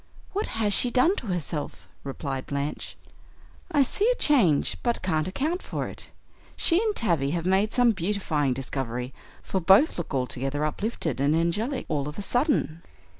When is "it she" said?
5.87-6.81